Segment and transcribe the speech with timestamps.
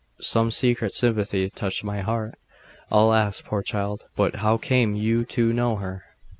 [0.19, 2.33] Some secret sympathy touched my heart....
[2.89, 3.43] Alas!
[3.45, 4.07] poor child!
[4.15, 6.03] But how came you to know her?